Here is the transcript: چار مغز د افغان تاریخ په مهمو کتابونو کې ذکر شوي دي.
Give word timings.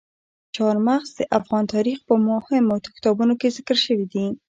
چار 0.55 0.75
مغز 0.87 1.09
د 1.19 1.21
افغان 1.39 1.63
تاریخ 1.73 1.97
په 2.07 2.13
مهمو 2.27 2.75
کتابونو 2.95 3.33
کې 3.39 3.53
ذکر 3.57 3.77
شوي 3.85 4.05
دي. 4.13 4.25